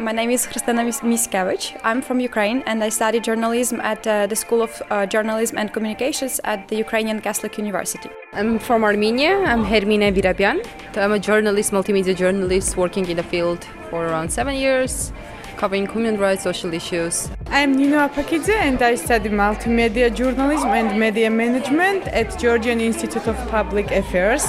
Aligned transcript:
My 0.00 0.10
name 0.10 0.30
is 0.30 0.44
Christina 0.44 0.82
Miskevich. 0.82 1.78
I'm 1.84 2.02
from 2.02 2.18
Ukraine 2.18 2.64
and 2.66 2.82
I 2.82 2.88
study 2.88 3.20
journalism 3.20 3.80
at 3.80 4.04
uh, 4.04 4.26
the 4.26 4.34
School 4.34 4.60
of 4.60 4.82
uh, 4.90 5.06
Journalism 5.06 5.56
and 5.56 5.72
Communications 5.72 6.40
at 6.42 6.66
the 6.66 6.76
Ukrainian 6.76 7.20
Catholic 7.20 7.56
University. 7.58 8.10
I'm 8.32 8.58
from 8.58 8.82
Armenia. 8.82 9.36
I'm 9.44 9.64
Hermina 9.64 10.12
Virabyan. 10.12 10.66
I'm 10.96 11.12
a 11.12 11.20
journalist, 11.20 11.70
multimedia 11.70 12.16
journalist 12.16 12.76
working 12.76 13.08
in 13.08 13.16
the 13.16 13.22
field 13.22 13.64
for 13.88 14.06
around 14.06 14.32
seven 14.32 14.56
years, 14.56 15.12
covering 15.58 15.86
human 15.86 16.18
rights, 16.18 16.42
social 16.42 16.74
issues. 16.74 17.30
I'm 17.46 17.76
Nino 17.76 17.98
Apakidze 18.08 18.48
and 18.48 18.82
I 18.82 18.96
study 18.96 19.28
multimedia 19.28 20.12
journalism 20.12 20.70
and 20.70 20.98
media 20.98 21.30
management 21.30 22.08
at 22.08 22.36
Georgian 22.36 22.80
Institute 22.80 23.28
of 23.28 23.36
Public 23.48 23.92
Affairs 23.92 24.44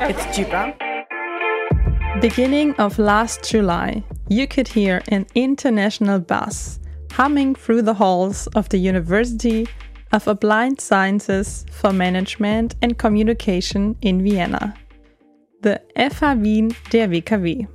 at 0.00 0.16
GIPA. 0.34 0.89
Beginning 2.20 2.74
of 2.74 2.98
last 2.98 3.48
July, 3.48 4.04
you 4.28 4.46
could 4.46 4.68
hear 4.68 5.00
an 5.08 5.24
international 5.34 6.18
bus 6.18 6.78
humming 7.12 7.54
through 7.54 7.80
the 7.80 7.94
halls 7.94 8.46
of 8.48 8.68
the 8.68 8.76
University 8.76 9.66
of 10.12 10.28
Applied 10.28 10.82
Sciences 10.82 11.64
for 11.70 11.94
Management 11.94 12.74
and 12.82 12.98
Communication 12.98 13.96
in 14.02 14.22
Vienna, 14.22 14.74
the 15.62 15.80
FH 15.96 16.42
Wien 16.42 16.68
der 16.90 17.08
WKW. 17.08 17.66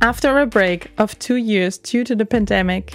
After 0.00 0.40
a 0.40 0.46
break 0.46 0.90
of 0.98 1.16
two 1.20 1.36
years 1.36 1.78
due 1.78 2.02
to 2.02 2.16
the 2.16 2.26
pandemic, 2.26 2.94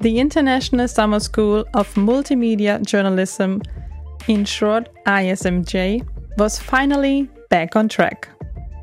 the 0.00 0.18
International 0.18 0.88
Summer 0.88 1.20
School 1.20 1.64
of 1.74 1.94
Multimedia 1.94 2.84
Journalism, 2.84 3.62
in 4.26 4.44
short 4.44 4.88
ISMJ, 5.06 6.04
was 6.36 6.58
finally 6.58 7.30
back 7.48 7.76
on 7.76 7.88
track. 7.88 8.28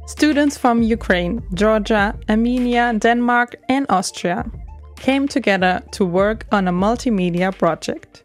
Students 0.07 0.57
from 0.57 0.81
Ukraine, 0.81 1.43
Georgia, 1.53 2.15
Armenia, 2.29 2.93
Denmark, 2.97 3.57
and 3.67 3.85
Austria 3.89 4.49
came 4.95 5.27
together 5.27 5.83
to 5.91 6.05
work 6.05 6.45
on 6.49 6.69
a 6.69 6.71
multimedia 6.71 7.51
project. 7.51 8.23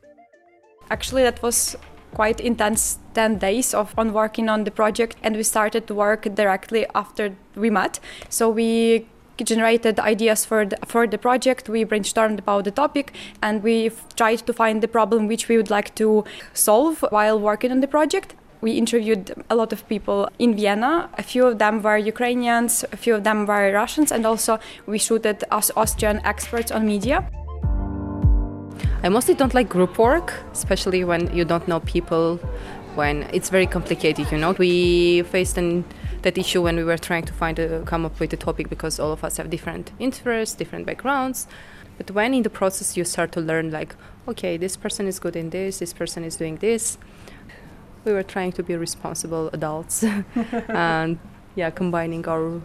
Actually, 0.91 1.25
that 1.25 1.43
was 1.43 1.77
quite 2.15 2.39
intense 2.39 3.01
10 3.15 3.39
days 3.39 3.75
of 3.75 3.93
on 3.99 4.13
working 4.13 4.49
on 4.49 4.63
the 4.63 4.71
project 4.71 5.17
and 5.25 5.35
we 5.35 5.43
started 5.43 5.89
to 5.89 5.95
work 5.95 6.33
directly 6.37 6.87
after 6.95 7.35
we 7.57 7.69
met 7.69 7.99
so 8.29 8.49
we 8.49 9.09
generated 9.43 9.99
ideas 9.99 10.45
for 10.45 10.67
the, 10.67 10.77
for 10.87 11.07
the 11.07 11.19
project 11.19 11.69
we 11.69 11.85
brainstormed 11.85 12.39
about 12.39 12.65
the 12.65 12.71
topic 12.71 13.13
and 13.43 13.63
we 13.63 13.91
tried 14.15 14.47
to 14.47 14.53
find 14.53 14.83
the 14.83 14.89
problem 14.89 15.27
which 15.27 15.49
we 15.49 15.57
would 15.57 15.71
like 15.71 15.95
to 15.95 16.23
solve 16.53 17.05
while 17.11 17.41
working 17.41 17.73
on 17.73 17.81
the 17.81 17.89
project 17.89 18.35
we 18.63 18.73
interviewed 18.73 19.35
a 19.51 19.57
lot 19.57 19.73
of 19.73 19.87
people 19.89 20.29
in 20.39 20.55
Vienna. 20.55 21.11
A 21.19 21.23
few 21.23 21.47
of 21.47 21.59
them 21.59 21.83
were 21.83 21.99
Ukrainians, 21.99 22.85
a 22.93 22.97
few 22.97 23.15
of 23.17 23.25
them 23.25 23.45
were 23.45 23.73
Russians, 23.73 24.13
and 24.13 24.25
also 24.25 24.59
we 24.87 24.99
shooted 24.99 25.45
as 25.51 25.73
Austrian 25.77 26.21
experts 26.25 26.71
on 26.71 26.87
media. 26.87 27.29
I 29.03 29.09
mostly 29.09 29.35
don't 29.35 29.53
like 29.53 29.69
group 29.69 29.99
work, 29.99 30.33
especially 30.53 31.03
when 31.03 31.35
you 31.35 31.45
don't 31.45 31.67
know 31.67 31.81
people, 31.81 32.37
when 32.95 33.25
it's 33.33 33.51
very 33.51 33.67
complicated, 33.67 34.31
you 34.31 34.39
know. 34.39 34.53
We 34.53 35.23
faced 35.23 35.59
an, 35.59 35.85
that 36.23 36.39
issue 36.39 36.63
when 36.63 36.77
we 36.77 36.85
were 36.85 36.99
trying 36.99 37.25
to 37.25 37.33
find 37.33 37.59
a, 37.59 37.83
come 37.83 38.07
up 38.07 38.21
with 38.21 38.33
a 38.33 38.37
topic 38.37 38.69
because 38.69 39.01
all 39.01 39.11
of 39.11 39.25
us 39.25 39.39
have 39.39 39.51
different 39.51 39.91
interests, 39.99 40.55
different 40.55 40.87
backgrounds. 40.87 41.49
But 41.99 42.13
when 42.13 42.33
in 42.33 42.45
the 42.45 42.51
process 42.51 42.97
you 42.97 43.05
start 43.05 43.33
to 43.33 43.41
learn, 43.41 43.73
like, 43.73 43.97
okay, 44.29 44.57
this 44.57 44.77
person 44.77 45.09
is 45.09 45.19
good 45.19 45.35
in 45.35 45.51
this, 45.51 45.81
this 45.81 45.93
person 45.93 46.23
is 46.23 46.37
doing 46.37 46.57
this, 46.57 46.97
we 48.05 48.13
were 48.13 48.23
trying 48.23 48.53
to 48.53 48.63
be 48.63 48.77
responsible 48.77 49.49
adults 49.53 50.05
and 50.69 51.19
yeah 51.55 51.71
combining 51.71 52.27
our 52.27 52.61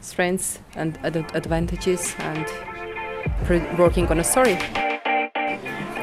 strengths 0.00 0.58
and 0.74 0.98
ad- 1.04 1.30
advantages 1.34 2.14
and 2.18 2.46
working 3.78 4.08
on 4.08 4.18
a 4.18 4.24
story. 4.24 4.58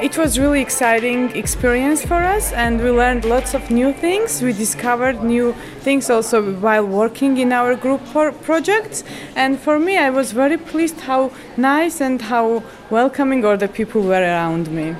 It 0.02 0.16
was 0.16 0.38
really 0.38 0.62
exciting 0.62 1.36
experience 1.36 2.02
for 2.06 2.14
us 2.14 2.52
and 2.52 2.82
we 2.82 2.90
learned 2.90 3.26
lots 3.26 3.52
of 3.52 3.70
new 3.70 3.92
things. 3.92 4.40
We 4.40 4.54
discovered 4.54 5.22
new 5.22 5.52
things 5.80 6.08
also 6.08 6.54
while 6.54 6.86
working 6.86 7.36
in 7.36 7.52
our 7.52 7.76
group 7.76 8.00
projects. 8.42 9.04
And 9.36 9.60
for 9.60 9.78
me 9.78 9.98
i 9.98 10.08
was 10.08 10.32
very 10.32 10.56
pleased 10.56 11.00
how 11.00 11.30
nice 11.56 12.00
and 12.00 12.22
how 12.22 12.62
welcoming 12.88 13.44
all 13.44 13.58
the 13.58 13.68
people 13.68 14.02
were 14.02 14.22
around 14.22 14.70
me 14.70 14.96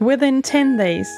Within 0.00 0.42
10 0.42 0.76
days, 0.76 1.08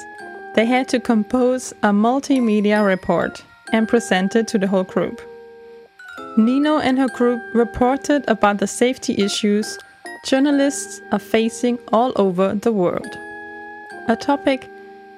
they 0.55 0.65
had 0.65 0.87
to 0.89 1.01
compose 1.01 1.73
a 1.83 1.89
multimedia 1.89 2.85
report 2.85 3.43
and 3.73 3.89
present 3.89 4.37
it 4.37 4.47
to 4.47 4.57
the 4.57 4.67
whole 4.67 4.85
group. 4.85 5.21
Nino 6.37 6.79
and 6.79 6.97
her 6.97 7.09
group 7.09 7.41
reported 7.53 8.23
about 8.29 8.59
the 8.59 8.67
safety 8.67 9.15
issues 9.17 9.77
journalists 10.25 11.01
are 11.11 11.19
facing 11.19 11.77
all 11.91 12.13
over 12.15 12.53
the 12.55 12.71
world. 12.71 13.17
A 14.07 14.15
topic 14.15 14.69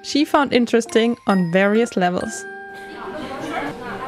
she 0.02 0.26
found 0.26 0.54
interesting 0.54 1.16
on 1.28 1.52
various 1.52 1.96
levels. 1.96 2.46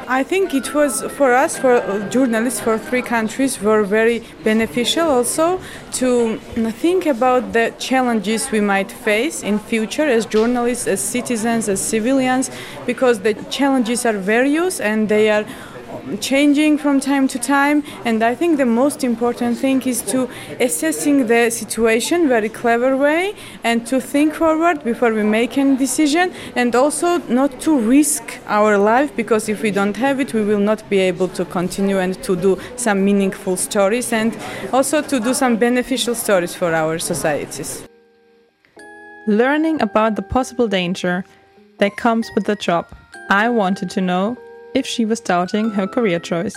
I 0.06 0.22
think 0.22 0.52
it 0.52 0.74
was 0.74 1.02
for 1.12 1.32
us, 1.32 1.56
for 1.56 1.80
journalists 2.10 2.60
for 2.60 2.76
three 2.78 3.00
countries, 3.00 3.60
were 3.60 3.84
very 3.84 4.22
beneficial 4.42 5.08
also 5.08 5.60
to 5.92 6.36
think 6.72 7.06
about 7.06 7.54
the 7.54 7.72
challenges 7.78 8.50
we 8.50 8.60
might 8.60 8.92
face 8.92 9.42
in 9.42 9.58
future 9.58 10.04
as 10.06 10.26
journalists, 10.26 10.86
as 10.86 11.00
citizens, 11.00 11.68
as 11.70 11.80
civilians, 11.80 12.50
because 12.84 13.20
the 13.20 13.34
challenges 13.50 14.04
are 14.04 14.12
various 14.12 14.78
and 14.78 15.08
they 15.08 15.30
are 15.30 15.46
changing 16.20 16.78
from 16.78 17.00
time 17.00 17.26
to 17.28 17.38
time 17.38 17.82
and 18.04 18.22
i 18.22 18.34
think 18.34 18.56
the 18.56 18.66
most 18.66 19.04
important 19.04 19.58
thing 19.58 19.80
is 19.82 20.02
to 20.02 20.28
assessing 20.60 21.26
the 21.26 21.50
situation 21.50 22.28
very 22.28 22.48
clever 22.48 22.96
way 22.96 23.34
and 23.62 23.86
to 23.86 24.00
think 24.00 24.34
forward 24.34 24.82
before 24.84 25.12
we 25.12 25.22
make 25.22 25.58
any 25.58 25.76
decision 25.76 26.32
and 26.56 26.74
also 26.74 27.18
not 27.28 27.60
to 27.60 27.78
risk 27.78 28.38
our 28.46 28.76
life 28.76 29.14
because 29.16 29.48
if 29.48 29.62
we 29.62 29.70
don't 29.70 29.96
have 29.96 30.20
it 30.20 30.32
we 30.34 30.44
will 30.44 30.64
not 30.70 30.88
be 30.88 30.98
able 30.98 31.28
to 31.28 31.44
continue 31.44 31.98
and 31.98 32.22
to 32.22 32.36
do 32.36 32.58
some 32.76 33.04
meaningful 33.04 33.56
stories 33.56 34.12
and 34.12 34.36
also 34.72 35.02
to 35.02 35.20
do 35.20 35.34
some 35.34 35.56
beneficial 35.56 36.14
stories 36.14 36.54
for 36.54 36.74
our 36.74 36.98
societies. 36.98 37.86
Learning 39.26 39.80
about 39.80 40.16
the 40.16 40.22
possible 40.22 40.68
danger 40.68 41.24
that 41.78 41.96
comes 41.96 42.30
with 42.34 42.44
the 42.44 42.56
job 42.56 42.86
i 43.30 43.48
wanted 43.48 43.90
to 43.90 44.00
know 44.00 44.36
if 44.74 44.86
she 44.86 45.04
was 45.04 45.20
doubting 45.20 45.70
her 45.70 45.86
career 45.86 46.18
choice. 46.18 46.56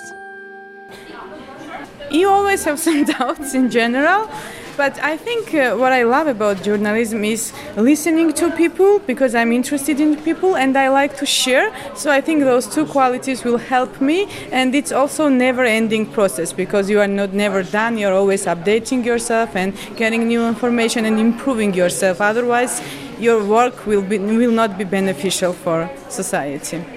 You 2.11 2.29
always 2.29 2.63
have 2.63 2.79
some 2.79 3.03
doubts 3.17 3.53
in 3.53 3.69
general, 3.69 4.29
but 4.77 4.97
I 5.03 5.17
think 5.17 5.53
uh, 5.53 5.75
what 5.75 5.91
I 5.91 6.03
love 6.03 6.27
about 6.27 6.63
journalism 6.63 7.25
is 7.25 7.51
listening 7.75 8.31
to 8.33 8.51
people 8.51 8.99
because 8.99 9.35
I'm 9.35 9.51
interested 9.51 9.99
in 9.99 10.15
people 10.21 10.55
and 10.55 10.77
I 10.77 10.89
like 10.89 11.17
to 11.17 11.25
share. 11.25 11.73
So 11.95 12.11
I 12.11 12.21
think 12.21 12.41
those 12.41 12.65
two 12.67 12.85
qualities 12.85 13.43
will 13.43 13.57
help 13.57 13.99
me, 13.99 14.29
and 14.51 14.73
it's 14.73 14.91
also 14.91 15.27
never-ending 15.27 16.05
process 16.13 16.53
because 16.53 16.89
you 16.89 17.01
are 17.01 17.07
not 17.07 17.33
never 17.33 17.61
done. 17.63 17.97
You're 17.97 18.13
always 18.13 18.45
updating 18.45 19.03
yourself 19.03 19.55
and 19.55 19.73
getting 19.97 20.27
new 20.27 20.47
information 20.47 21.05
and 21.05 21.19
improving 21.19 21.73
yourself. 21.73 22.21
Otherwise, 22.21 22.81
your 23.19 23.43
work 23.43 23.85
will 23.85 24.03
be 24.03 24.17
will 24.19 24.51
not 24.51 24.77
be 24.77 24.85
beneficial 24.85 25.53
for 25.53 25.89
society. 26.07 26.96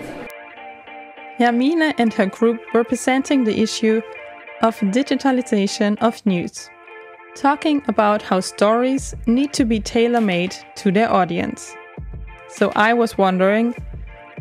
Hermine 1.40 1.94
and 1.96 2.12
her 2.12 2.26
group 2.26 2.60
were 2.74 2.84
presenting 2.84 3.44
the 3.44 3.62
issue 3.62 4.02
of 4.60 4.76
digitalization 4.80 5.96
of 6.02 6.24
news, 6.26 6.68
talking 7.34 7.82
about 7.88 8.20
how 8.20 8.40
stories 8.40 9.14
need 9.24 9.54
to 9.54 9.64
be 9.64 9.80
tailor 9.80 10.20
made 10.20 10.54
to 10.76 10.92
their 10.92 11.10
audience. 11.10 11.74
So 12.48 12.70
I 12.76 12.92
was 12.92 13.16
wondering 13.16 13.74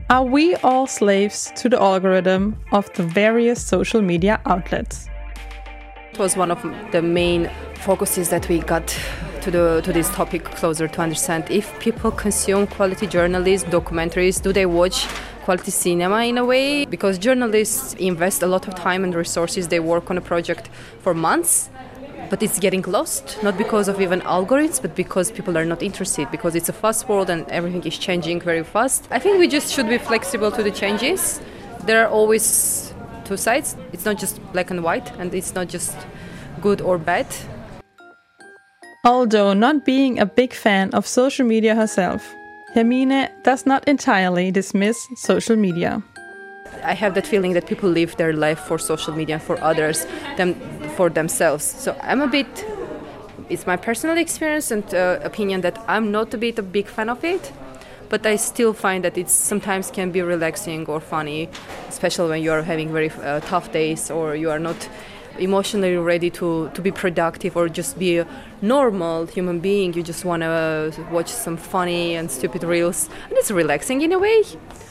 are 0.09 0.25
we 0.25 0.55
all 0.55 0.87
slaves 0.87 1.53
to 1.55 1.69
the 1.69 1.81
algorithm 1.81 2.57
of 2.73 2.91
the 2.95 3.03
various 3.03 3.65
social 3.65 4.01
media 4.01 4.41
outlets? 4.45 5.07
It 6.11 6.19
was 6.19 6.35
one 6.35 6.51
of 6.51 6.61
the 6.91 7.01
main 7.01 7.49
focuses 7.75 8.27
that 8.29 8.49
we 8.49 8.59
got 8.59 8.87
to 9.41 9.51
the 9.51 9.81
to 9.85 9.93
this 9.93 10.09
topic 10.09 10.43
closer 10.43 10.89
to 10.89 11.01
understand 11.01 11.49
if 11.49 11.79
people 11.79 12.11
consume 12.11 12.67
quality 12.67 13.07
journalism 13.07 13.71
documentaries 13.71 14.41
do 14.41 14.51
they 14.51 14.65
watch 14.65 15.07
quality 15.49 15.71
cinema 15.71 16.25
in 16.25 16.37
a 16.37 16.45
way 16.45 16.85
because 16.85 17.17
journalists 17.17 17.95
invest 17.95 18.43
a 18.43 18.45
lot 18.45 18.67
of 18.67 18.75
time 18.75 19.03
and 19.03 19.15
resources. 19.15 19.67
They 19.69 19.79
work 19.79 20.11
on 20.11 20.15
a 20.15 20.21
project 20.21 20.69
for 21.01 21.15
months, 21.15 21.71
but 22.29 22.43
it's 22.43 22.59
getting 22.59 22.83
lost 22.83 23.25
not 23.41 23.57
because 23.57 23.87
of 23.87 23.99
even 23.99 24.21
algorithms, 24.21 24.79
but 24.79 24.95
because 24.95 25.31
people 25.31 25.57
are 25.57 25.65
not 25.65 25.81
interested 25.81 26.29
because 26.29 26.53
it's 26.53 26.69
a 26.69 26.73
fast 26.83 27.09
world 27.09 27.31
and 27.31 27.49
everything 27.49 27.83
is 27.83 27.97
changing 27.97 28.41
very 28.41 28.63
fast. 28.63 29.07
I 29.09 29.17
think 29.17 29.39
we 29.39 29.47
just 29.47 29.73
should 29.73 29.89
be 29.89 29.97
flexible 29.97 30.51
to 30.51 30.61
the 30.61 30.69
changes. 30.69 31.41
There 31.87 31.99
are 32.05 32.09
always 32.09 32.93
two 33.25 33.35
sides. 33.35 33.75
It's 33.91 34.05
not 34.05 34.19
just 34.19 34.35
black 34.53 34.69
and 34.69 34.83
white, 34.83 35.09
and 35.17 35.33
it's 35.33 35.55
not 35.55 35.67
just 35.67 35.97
good 36.61 36.79
or 36.79 36.99
bad. 36.99 37.25
Although 39.03 39.53
not 39.53 39.83
being 39.83 40.19
a 40.19 40.27
big 40.27 40.53
fan 40.53 40.91
of 40.93 41.07
social 41.07 41.47
media 41.47 41.73
herself, 41.73 42.21
Hermine 42.73 43.29
does 43.43 43.65
not 43.65 43.87
entirely 43.87 44.51
dismiss 44.51 45.07
social 45.15 45.55
media. 45.55 46.03
I 46.83 46.93
have 46.93 47.15
that 47.15 47.25
feeling 47.25 47.53
that 47.53 47.65
people 47.65 47.89
live 47.89 48.15
their 48.17 48.33
life 48.33 48.59
for 48.59 48.77
social 48.77 49.13
media 49.13 49.35
and 49.35 49.43
for 49.43 49.59
others 49.61 50.05
than 50.37 50.53
for 50.95 51.09
themselves. 51.09 51.63
So 51.63 51.97
I'm 52.01 52.21
a 52.21 52.27
bit. 52.27 52.65
It's 53.49 53.65
my 53.65 53.75
personal 53.75 54.17
experience 54.17 54.69
and 54.69 54.83
uh, 54.93 55.19
opinion 55.23 55.61
that 55.61 55.83
I'm 55.87 56.11
not 56.11 56.33
a 56.35 56.37
bit 56.37 56.59
a 56.59 56.61
big 56.61 56.87
fan 56.87 57.09
of 57.09 57.23
it, 57.23 57.51
but 58.09 58.25
I 58.25 58.35
still 58.35 58.73
find 58.73 59.03
that 59.03 59.17
it 59.17 59.29
sometimes 59.29 59.89
can 59.89 60.11
be 60.11 60.21
relaxing 60.21 60.85
or 60.85 60.99
funny, 60.99 61.49
especially 61.87 62.29
when 62.29 62.43
you 62.43 62.51
are 62.51 62.61
having 62.61 62.93
very 62.93 63.09
uh, 63.09 63.39
tough 63.39 63.71
days 63.71 64.11
or 64.11 64.35
you 64.35 64.51
are 64.51 64.59
not 64.59 64.87
emotionally 65.39 65.95
ready 65.97 66.29
to, 66.31 66.69
to 66.73 66.81
be 66.81 66.91
productive 66.91 67.57
or 67.57 67.69
just 67.69 67.97
be 67.97 68.17
a 68.17 68.27
normal 68.61 69.25
human 69.25 69.59
being. 69.59 69.93
You 69.93 70.03
just 70.03 70.25
want 70.25 70.43
to 70.43 70.93
watch 71.11 71.29
some 71.29 71.57
funny 71.57 72.15
and 72.15 72.29
stupid 72.29 72.63
reels, 72.63 73.09
and 73.29 73.33
it's 73.33 73.51
relaxing 73.51 74.01
in 74.01 74.11
a 74.11 74.19
way. 74.19 74.43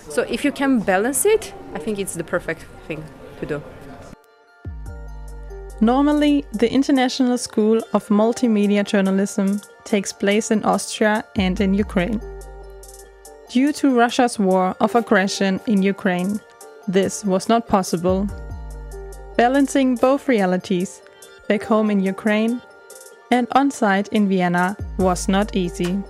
So 0.09 0.23
if 0.23 0.45
you 0.45 0.53
can 0.53 0.81
balance 0.81 1.25
it, 1.25 1.55
I 1.75 1.79
think 1.79 1.99
it's 1.99 2.15
the 2.15 2.25
perfect 2.25 2.67
thing 2.87 3.05
to 3.41 3.47
do. 3.47 3.63
Normally, 5.81 6.45
the 6.53 6.73
International 6.73 7.39
School 7.39 7.81
of 7.93 8.09
Multimedia 8.09 8.85
Journalism 8.85 9.61
takes 9.85 10.13
place 10.13 10.51
in 10.51 10.65
Austria 10.65 11.25
and 11.37 11.61
in 11.61 11.73
Ukraine. 11.73 12.21
Due 13.49 13.73
to 13.75 13.97
Russia's 13.97 14.39
war 14.39 14.75
of 14.81 14.95
aggression 14.97 15.61
in 15.67 15.83
Ukraine, 15.83 16.41
this 16.89 17.25
was 17.25 17.49
not 17.49 17.69
possible. 17.69 18.27
Balancing 19.39 19.95
both 19.95 20.27
realities, 20.27 21.01
back 21.47 21.63
home 21.63 21.93
in 21.93 22.01
Ukraine 22.01 22.61
and 23.31 23.47
on 23.53 23.71
site 23.71 24.09
in 24.09 24.29
Vienna, 24.29 24.77
was 24.99 25.29
not 25.29 25.55
easy. 25.55 26.03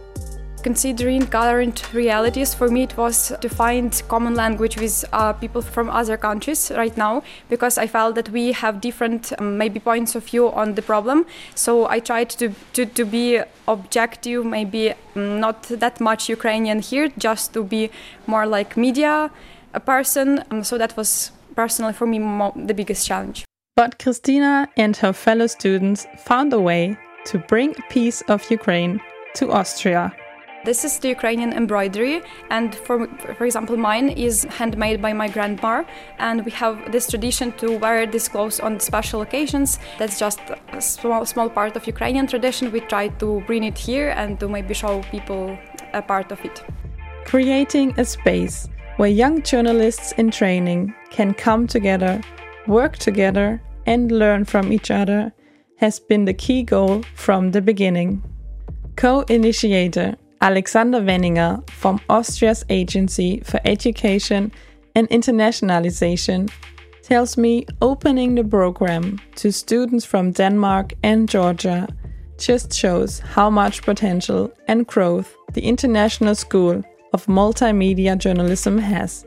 Considering 0.62 1.26
current 1.26 1.92
realities, 1.92 2.54
for 2.54 2.68
me 2.68 2.84
it 2.84 2.96
was 2.96 3.34
to 3.42 3.48
find 3.50 4.02
common 4.08 4.34
language 4.34 4.78
with 4.78 5.04
uh, 5.12 5.34
people 5.34 5.60
from 5.60 5.90
other 5.90 6.16
countries 6.16 6.72
right 6.74 6.96
now 6.96 7.22
because 7.50 7.76
I 7.76 7.86
felt 7.86 8.14
that 8.14 8.30
we 8.30 8.52
have 8.52 8.80
different 8.80 9.34
um, 9.38 9.58
maybe 9.58 9.78
points 9.78 10.14
of 10.14 10.24
view 10.24 10.50
on 10.50 10.74
the 10.74 10.80
problem. 10.80 11.26
So 11.54 11.86
I 11.86 12.00
tried 12.00 12.30
to, 12.30 12.54
to, 12.72 12.86
to 12.86 13.04
be 13.04 13.42
objective, 13.68 14.46
maybe 14.46 14.94
um, 15.14 15.38
not 15.38 15.64
that 15.64 16.00
much 16.00 16.30
Ukrainian 16.30 16.80
here, 16.80 17.10
just 17.18 17.52
to 17.52 17.62
be 17.62 17.90
more 18.26 18.46
like 18.46 18.74
media 18.78 19.30
a 19.74 19.80
person. 19.80 20.42
Um, 20.50 20.64
so 20.64 20.78
that 20.78 20.96
was 20.96 21.30
personally 21.58 21.92
for 21.92 22.06
me 22.06 22.18
the 22.70 22.74
biggest 22.80 23.02
challenge. 23.08 23.44
But 23.74 23.98
Christina 24.02 24.68
and 24.76 24.96
her 24.98 25.12
fellow 25.12 25.48
students 25.48 26.06
found 26.16 26.52
a 26.52 26.60
way 26.60 26.96
to 27.30 27.38
bring 27.52 27.70
a 27.70 27.84
piece 27.94 28.20
of 28.32 28.48
Ukraine 28.58 29.00
to 29.38 29.44
Austria. 29.60 30.04
This 30.64 30.84
is 30.84 30.98
the 31.02 31.08
Ukrainian 31.16 31.52
embroidery, 31.60 32.16
and 32.56 32.68
for 32.86 32.96
for 33.38 33.44
example, 33.50 33.76
mine 33.90 34.08
is 34.26 34.34
handmade 34.58 34.98
by 35.06 35.12
my 35.22 35.28
grandma, 35.36 35.74
and 36.28 36.36
we 36.46 36.52
have 36.62 36.74
this 36.94 37.04
tradition 37.12 37.48
to 37.60 37.66
wear 37.82 37.98
this 38.14 38.26
clothes 38.32 38.58
on 38.66 38.72
special 38.90 39.20
occasions. 39.26 39.68
That's 40.00 40.18
just 40.24 40.40
a 40.78 40.80
small 40.94 41.22
small 41.32 41.48
part 41.58 41.72
of 41.78 41.82
Ukrainian 41.94 42.26
tradition. 42.32 42.64
We 42.76 42.80
try 42.94 43.04
to 43.22 43.28
bring 43.48 43.62
it 43.70 43.78
here 43.88 44.08
and 44.20 44.30
to 44.40 44.46
maybe 44.54 44.74
show 44.82 44.94
people 45.14 45.42
a 46.00 46.02
part 46.12 46.28
of 46.34 46.38
it. 46.48 46.56
Creating 47.32 47.88
a 48.02 48.04
space 48.16 48.56
where 48.98 49.08
young 49.08 49.40
journalists 49.42 50.12
in 50.18 50.28
training 50.30 50.92
can 51.10 51.32
come 51.32 51.66
together, 51.68 52.20
work 52.66 52.98
together, 52.98 53.62
and 53.86 54.10
learn 54.10 54.44
from 54.44 54.72
each 54.72 54.90
other 54.90 55.32
has 55.76 56.00
been 56.00 56.24
the 56.24 56.34
key 56.34 56.64
goal 56.64 57.02
from 57.14 57.52
the 57.52 57.62
beginning. 57.62 58.22
Co 58.96 59.20
initiator 59.28 60.16
Alexander 60.40 61.00
Wenninger 61.00 61.70
from 61.70 62.00
Austria's 62.10 62.64
Agency 62.68 63.40
for 63.44 63.60
Education 63.64 64.50
and 64.96 65.08
Internationalization 65.10 66.50
tells 67.02 67.36
me 67.36 67.66
opening 67.80 68.34
the 68.34 68.42
program 68.42 69.20
to 69.36 69.52
students 69.52 70.04
from 70.04 70.32
Denmark 70.32 70.92
and 71.04 71.28
Georgia 71.28 71.86
just 72.36 72.72
shows 72.72 73.20
how 73.20 73.48
much 73.48 73.82
potential 73.82 74.52
and 74.66 74.88
growth 74.88 75.36
the 75.52 75.62
International 75.62 76.34
School 76.34 76.82
of 77.12 77.28
Multimedia 77.28 78.14
Journalism 78.14 78.78
has. 78.78 79.24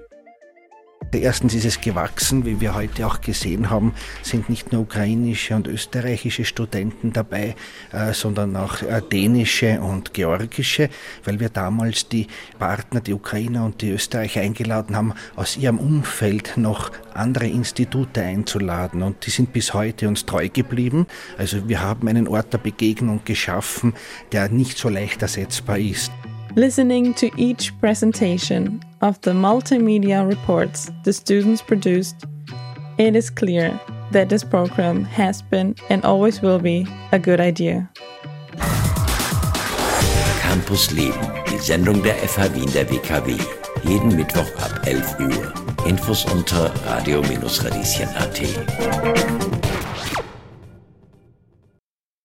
Erstens 1.13 1.53
ist 1.53 1.65
es 1.65 1.81
gewachsen, 1.81 2.45
wie 2.45 2.61
wir 2.61 2.73
heute 2.73 3.05
auch 3.05 3.19
gesehen 3.19 3.69
haben, 3.69 3.93
sind 4.23 4.49
nicht 4.49 4.71
nur 4.71 4.83
ukrainische 4.83 5.55
und 5.55 5.67
österreichische 5.67 6.45
Studenten 6.45 7.11
dabei, 7.11 7.55
äh, 7.91 8.13
sondern 8.13 8.55
auch 8.55 8.81
äh, 8.81 9.01
dänische 9.01 9.81
und 9.81 10.13
georgische, 10.13 10.89
weil 11.25 11.41
wir 11.41 11.49
damals 11.49 12.07
die 12.07 12.27
Partner, 12.59 13.01
die 13.01 13.13
Ukrainer 13.13 13.65
und 13.65 13.81
die 13.81 13.89
Österreicher 13.89 14.39
eingeladen 14.39 14.95
haben, 14.95 15.13
aus 15.35 15.57
ihrem 15.57 15.79
Umfeld 15.79 16.53
noch 16.55 16.91
andere 17.13 17.47
Institute 17.47 18.21
einzuladen 18.21 19.03
und 19.03 19.25
die 19.25 19.31
sind 19.31 19.51
bis 19.51 19.73
heute 19.73 20.07
uns 20.07 20.25
treu 20.25 20.47
geblieben. 20.47 21.07
Also 21.37 21.67
wir 21.67 21.81
haben 21.81 22.07
einen 22.07 22.27
Ort 22.29 22.53
der 22.53 22.59
Begegnung 22.59 23.21
geschaffen, 23.25 23.93
der 24.31 24.47
nicht 24.47 24.77
so 24.77 24.87
leicht 24.87 25.21
ersetzbar 25.21 25.77
ist. 25.77 26.11
Listening 26.55 27.13
to 27.13 27.29
each 27.37 27.71
presentation 27.79 28.81
of 29.01 29.21
the 29.21 29.31
multimedia 29.31 30.27
reports 30.27 30.91
the 31.05 31.13
students 31.13 31.61
produced, 31.61 32.25
it 32.97 33.15
is 33.15 33.29
clear 33.29 33.79
that 34.11 34.27
this 34.27 34.43
program 34.43 35.05
has 35.05 35.41
been 35.41 35.75
and 35.89 36.03
always 36.03 36.41
will 36.41 36.59
be 36.59 36.85
a 37.13 37.19
good 37.19 37.39
idea. 37.39 37.89
Campus 40.41 40.91
Leben, 40.91 41.21
die 41.45 41.57
Sendung 41.57 42.03
der 42.03 42.15
FH 42.15 42.53
Wien 42.53 42.69
der 42.73 42.83
WKW. 42.85 43.39
Jeden 43.83 44.17
Mittwoch 44.17 44.51
ab 44.59 44.85
11 44.85 45.19
Uhr. 45.19 45.53
Infos 45.87 46.25
unter 46.25 46.69
radio-radieschen.at. 46.85 49.70